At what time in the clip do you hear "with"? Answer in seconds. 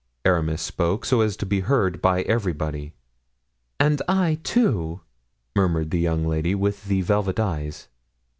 6.55-6.85